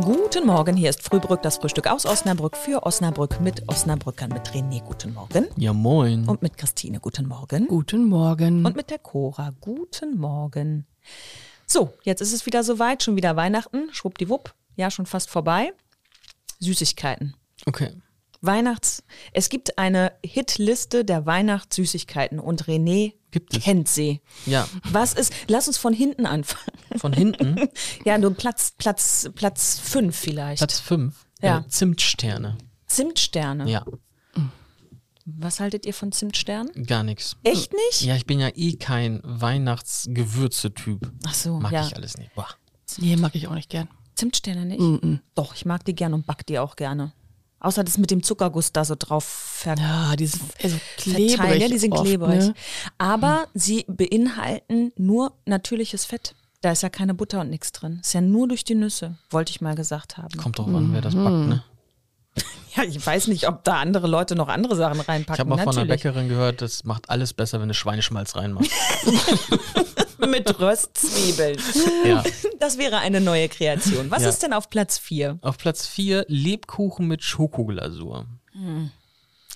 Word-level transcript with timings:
Guten 0.00 0.46
Morgen, 0.46 0.76
hier 0.76 0.90
ist 0.90 1.02
Frühbrück, 1.02 1.42
das 1.42 1.56
Frühstück 1.56 1.88
aus 1.88 2.06
Osnabrück 2.06 2.56
für 2.56 2.84
Osnabrück 2.84 3.40
mit 3.40 3.68
Osnabrückern, 3.68 4.30
mit 4.30 4.48
René, 4.50 4.80
guten 4.80 5.12
Morgen. 5.12 5.48
Ja, 5.56 5.72
moin. 5.72 6.28
Und 6.28 6.40
mit 6.40 6.56
Christine, 6.56 7.00
guten 7.00 7.26
Morgen. 7.26 7.66
Guten 7.66 8.04
Morgen. 8.04 8.64
Und 8.64 8.76
mit 8.76 8.90
der 8.90 9.00
Cora, 9.00 9.52
guten 9.60 10.16
Morgen. 10.16 10.86
So, 11.66 11.92
jetzt 12.04 12.20
ist 12.20 12.32
es 12.32 12.46
wieder 12.46 12.62
soweit, 12.62 13.02
schon 13.02 13.16
wieder 13.16 13.34
Weihnachten, 13.34 13.88
schwuppdiwupp, 13.92 14.54
ja, 14.76 14.90
schon 14.92 15.04
fast 15.04 15.30
vorbei. 15.30 15.72
Süßigkeiten. 16.60 17.34
Okay. 17.66 17.90
Weihnachts. 18.40 19.02
Es 19.32 19.48
gibt 19.48 19.78
eine 19.78 20.12
Hitliste 20.24 21.04
der 21.04 21.26
Weihnachtssüßigkeiten 21.26 22.38
und 22.38 22.66
René 22.66 23.14
kennt 23.62 23.88
sie. 23.88 24.20
Ja, 24.46 24.68
Was 24.84 25.12
ist? 25.14 25.32
Lass 25.48 25.66
uns 25.66 25.76
von 25.76 25.92
hinten 25.92 26.24
anfangen. 26.24 26.77
Von 26.98 27.12
hinten, 27.12 27.68
Ja, 28.04 28.18
nur 28.18 28.34
Platz 28.34 28.72
Platz 28.78 29.30
Platz 29.34 29.78
fünf 29.78 30.16
vielleicht. 30.16 30.58
Platz 30.58 30.80
5. 30.80 31.14
Ja. 31.40 31.58
Äh, 31.58 31.68
Zimtsterne. 31.68 32.58
Zimtsterne. 32.86 33.68
Ja, 33.70 33.84
Was 35.24 35.60
haltet 35.60 35.84
ihr 35.86 35.92
von 35.94 36.10
Zimtsternen? 36.12 36.84
gar 36.86 37.02
nichts. 37.02 37.36
Echt 37.42 37.72
nicht? 37.72 38.02
Ja, 38.02 38.16
ich 38.16 38.24
bin 38.26 38.40
ja 38.40 38.48
eh 38.54 38.76
kein 38.76 39.20
Weihnachtsgewürze-Typ. 39.24 41.10
Ach 41.26 41.34
so, 41.34 41.58
Mag 41.60 41.72
ja. 41.72 41.86
ich 41.86 41.94
alles 41.96 42.16
nicht. 42.16 42.34
Boah. 42.34 42.48
nee, 42.98 43.16
mag 43.16 43.34
ich 43.34 43.46
auch 43.48 43.54
nicht 43.54 43.70
gern. 43.70 43.88
Zimtsterne 44.14 44.64
nicht? 44.64 45.20
Doch, 45.34 45.54
ich 45.54 45.64
mag 45.64 45.84
die 45.84 45.94
gerne 45.94 46.14
und 46.14 46.26
back 46.26 46.46
die 46.46 46.58
auch 46.58 46.76
gerne. 46.76 47.12
Außer 47.60 47.82
das 47.84 47.98
mit 47.98 48.10
dem 48.12 48.22
Zuckerguss 48.22 48.72
da 48.72 48.84
so 48.84 48.94
drauf 48.96 49.24
ver 49.24 49.76
Ja, 49.76 50.14
dieses 50.16 50.40
also 50.62 50.76
verteilen. 50.96 51.26
klebrig. 51.36 51.60
Ja, 51.62 51.68
die 51.68 51.78
sind 51.78 51.92
oft, 51.92 52.04
klebrig. 52.04 52.38
Ne? 52.38 52.54
Aber 52.98 53.48
sie 53.52 53.84
beinhalten 53.88 54.92
nur 54.96 55.32
natürliches 55.44 56.04
Fett. 56.04 56.34
Da 56.60 56.72
ist 56.72 56.82
ja 56.82 56.88
keine 56.88 57.14
Butter 57.14 57.40
und 57.40 57.50
nichts 57.50 57.70
drin. 57.72 57.98
Ist 58.02 58.14
ja 58.14 58.20
nur 58.20 58.48
durch 58.48 58.64
die 58.64 58.74
Nüsse, 58.74 59.16
wollte 59.30 59.50
ich 59.50 59.60
mal 59.60 59.74
gesagt 59.76 60.16
haben. 60.16 60.36
Kommt 60.36 60.58
drauf 60.58 60.66
an, 60.68 60.92
wer 60.92 61.00
das 61.00 61.14
backt, 61.14 61.48
ne? 61.48 61.62
Ja, 62.76 62.84
ich 62.84 63.04
weiß 63.04 63.26
nicht, 63.26 63.48
ob 63.48 63.64
da 63.64 63.80
andere 63.80 64.06
Leute 64.06 64.36
noch 64.36 64.46
andere 64.46 64.76
Sachen 64.76 65.00
reinpacken. 65.00 65.34
Ich 65.34 65.40
habe 65.40 65.48
mal 65.50 65.56
von 65.56 65.68
einer 65.76 65.84
Natürlich. 65.86 66.02
Bäckerin 66.04 66.28
gehört, 66.28 66.62
das 66.62 66.84
macht 66.84 67.10
alles 67.10 67.32
besser, 67.32 67.60
wenn 67.60 67.66
du 67.66 67.74
Schweineschmalz 67.74 68.36
reinmachst. 68.36 68.70
Mit 70.28 70.60
Röstzwiebeln. 70.60 71.58
ja. 72.04 72.22
Das 72.60 72.76
wäre 72.78 72.98
eine 72.98 73.20
neue 73.20 73.48
Kreation. 73.48 74.10
Was 74.10 74.22
Ja. 74.22 74.28
ist 74.28 74.42
denn 74.42 74.52
auf 74.52 74.68
Platz 74.70 74.98
4? 74.98 75.38
Auf 75.42 75.58
Platz 75.58 75.86
4 75.86 76.24
Lebkuchen 76.28 77.06
mit 77.08 77.22
Schokoglasur. 77.24 78.26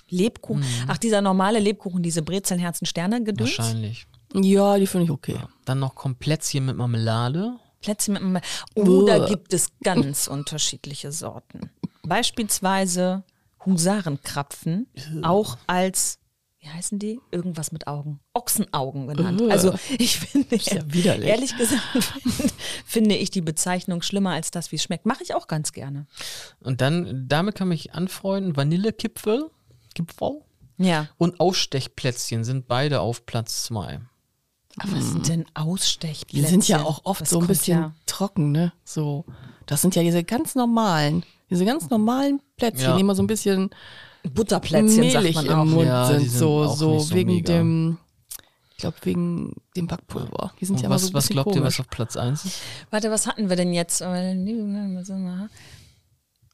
Lebkuchen. 0.09 0.61
Mhm. 0.61 0.85
Ach, 0.87 0.97
dieser 0.97 1.21
normale 1.21 1.59
Lebkuchen, 1.59 2.01
diese 2.01 2.21
Brezeln, 2.21 2.59
Herzen, 2.59 2.85
Sterne 2.85 3.23
gedöns. 3.23 3.57
Wahrscheinlich. 3.57 4.07
Ja, 4.33 4.77
die 4.77 4.87
finde 4.87 5.05
ich 5.05 5.11
okay. 5.11 5.39
Dann 5.65 5.79
noch 5.79 5.95
Komplätzchen 5.95 6.65
mit 6.65 6.75
Marmelade. 6.75 7.59
Plätzchen 7.81 8.33
mit. 8.33 8.43
Oh, 8.75 9.05
da 9.05 9.19
Uah. 9.19 9.27
gibt 9.27 9.53
es 9.53 9.69
ganz 9.83 10.27
unterschiedliche 10.27 11.11
Sorten. 11.11 11.69
Beispielsweise 12.03 13.23
Husarenkrapfen, 13.65 14.87
auch 15.21 15.57
als, 15.67 16.19
wie 16.59 16.69
heißen 16.69 16.99
die? 16.99 17.19
Irgendwas 17.31 17.71
mit 17.71 17.87
Augen. 17.87 18.19
Ochsenaugen 18.33 19.07
genannt. 19.07 19.41
Also 19.49 19.73
ich 19.97 20.19
finde, 20.19 20.55
ja 20.55 20.81
widerlich. 20.87 21.29
ehrlich 21.29 21.55
gesagt, 21.55 21.81
finde, 21.91 22.53
finde 22.85 23.15
ich 23.15 23.31
die 23.31 23.41
Bezeichnung 23.41 24.01
schlimmer 24.01 24.31
als 24.31 24.51
das, 24.51 24.71
wie 24.71 24.75
es 24.77 24.83
schmeckt. 24.83 25.05
Mache 25.05 25.23
ich 25.23 25.33
auch 25.35 25.47
ganz 25.47 25.71
gerne. 25.71 26.07
Und 26.59 26.81
dann, 26.81 27.25
damit 27.27 27.55
kann 27.55 27.69
mich 27.69 27.93
anfreunden, 27.93 28.57
Vanillekipfel. 28.57 29.49
Kipfel. 29.95 30.41
Ja. 30.77 31.07
Und 31.17 31.39
Ausstechplätzchen 31.39 32.43
sind 32.43 32.67
beide 32.67 33.01
auf 33.01 33.25
Platz 33.25 33.63
2. 33.65 34.01
Aber 34.79 34.91
was 34.97 35.11
sind 35.11 35.27
denn 35.27 35.45
Ausstechplätzchen? 35.53 36.41
Die 36.43 36.49
sind 36.49 36.67
ja 36.67 36.81
auch 36.83 37.01
oft 37.05 37.21
Das 37.21 37.29
so 37.29 37.39
ein 37.39 37.47
bisschen 37.47 37.79
Ja. 37.79 37.93
trocken, 38.05 38.51
ne? 38.51 38.73
So. 38.83 39.23
Das 39.67 39.81
sind 39.81 39.95
ja 39.95 40.01
diese 40.03 40.23
ganz 40.23 40.55
normalen, 40.55 41.23
diese 41.49 41.63
ganz 41.65 41.89
normalen 41.89 42.41
Plätzchen, 42.57 42.85
Ja. 42.89 42.95
die 42.95 43.01
immer 43.01 43.15
so 43.15 43.23
ein 43.23 43.27
bisschen 43.27 43.69
Butterplätzchen, 44.33 44.89
sagt 45.11 45.23
mehlig 45.23 45.35
man 45.35 45.45
im 45.45 45.51
auch. 45.53 45.65
Mund 45.65 45.87
Ja, 45.87 46.07
die 46.13 46.19
sind. 46.19 46.29
sind 46.31 46.39
So, 46.39 46.63
auch 46.63 46.75
so 46.75 46.93
nicht 46.95 47.07
so 47.07 47.15
wegen 47.15 47.31
mega. 47.35 47.53
dem, 47.53 47.97
ich 48.71 48.77
glaube, 48.77 48.97
wegen 49.03 49.53
dem 49.75 49.87
Backpulver. 49.87 50.53
Die 50.59 50.65
sind 50.65 50.75
Und 50.77 50.81
ja 50.81 50.87
immer 50.87 50.97
so 50.97 51.05
was, 51.05 51.11
ein 51.11 51.13
was 51.13 51.23
bisschen 51.25 51.33
glaubt 51.35 51.55
ihr, 51.55 51.61
was 51.63 51.75
komisch. 51.75 51.79
auf 51.81 51.89
Platz 51.89 52.17
1 52.17 52.45
ist? 52.45 52.59
Warte, 52.89 53.11
was 53.11 53.27
hatten 53.27 53.49
wir 53.49 53.55
denn 53.55 53.73
jetzt? 53.73 54.01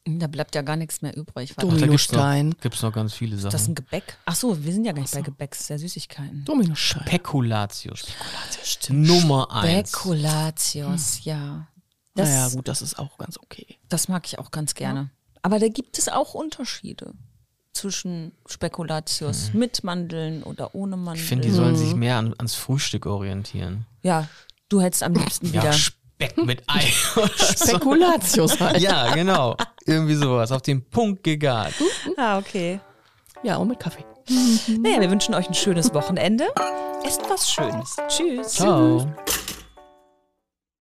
Da 0.06 0.26
bleibt 0.28 0.54
ja 0.54 0.62
gar 0.62 0.76
nichts 0.76 1.02
mehr 1.02 1.14
übrig. 1.16 1.52
Ach, 1.52 1.62
da 1.62 1.66
gibt's 1.66 2.10
noch, 2.12 2.20
Dominostein. 2.20 2.54
ganz 2.92 3.12
viele 3.14 3.36
ist 3.36 3.44
das 3.44 3.54
ein 3.54 3.58
Sachen. 3.58 3.74
Gebäck? 3.74 4.16
Ach 4.24 4.34
so, 4.34 4.64
wir 4.64 4.72
sind 4.72 4.84
ja 4.84 4.92
gar 4.92 5.02
nicht 5.02 5.14
bei 5.14 5.20
Gebäck, 5.20 5.50
das 5.50 5.60
ist 5.60 5.68
ja 5.68 5.78
Süßigkeiten. 5.78 6.44
Dominostein. 6.46 7.02
Spekulatius. 7.06 8.06
Nummer 8.88 9.54
1. 9.54 9.90
Spekulatius, 9.90 11.24
ja. 11.24 11.66
Das, 12.14 12.28
Naja, 12.28 12.48
gut, 12.48 12.66
das 12.66 12.82
ist 12.82 12.98
auch 12.98 13.18
ganz 13.18 13.38
okay. 13.38 13.78
das 13.88 14.08
mag 14.08 14.26
ich 14.26 14.38
auch 14.38 14.50
ganz 14.50 14.74
gerne. 14.74 15.10
Aber 15.42 15.58
da 15.58 15.68
gibt 15.68 15.96
es 15.98 16.08
auch 16.08 16.34
Unterschiede 16.34 17.12
zwischen 17.72 18.32
Spekulatius 18.46 19.52
mit 19.54 19.84
Mandeln 19.84 20.42
oder 20.42 20.74
ohne 20.74 20.96
Mandeln. 20.96 21.22
Ich 21.22 21.28
finde, 21.28 21.46
die 21.48 21.54
sollen 21.54 21.76
sich 21.76 21.94
mehr 21.94 22.16
an, 22.16 22.34
ans 22.38 22.54
Frühstück 22.54 23.06
orientieren. 23.06 23.86
ja, 24.02 24.28
du 24.68 24.80
hättest 24.80 25.02
am 25.02 25.14
liebsten 25.14 25.52
wieder. 25.52 25.64
Ja, 25.64 25.72
Speck 25.72 26.36
mit 26.36 26.62
Ei. 26.66 26.80
Spekulatius 27.36 28.60
halt. 28.60 28.78
ja, 28.80 29.14
genau. 29.14 29.56
Irgendwie 29.90 30.14
sowas. 30.14 30.52
Auf 30.52 30.62
den 30.62 30.82
Punkt 30.82 31.22
gegart. 31.24 31.74
ah, 32.16 32.38
okay. 32.38 32.80
Ja, 33.42 33.56
und 33.56 33.68
mit 33.68 33.80
Kaffee. 33.80 34.04
Naja, 34.68 35.00
wir 35.00 35.10
wünschen 35.10 35.34
euch 35.34 35.48
ein 35.48 35.54
schönes 35.54 35.92
Wochenende. 35.92 36.46
Esst 37.04 37.22
was 37.28 37.50
Schönes. 37.50 37.96
Tschüss. 38.08 38.54
Ciao. 38.54 39.06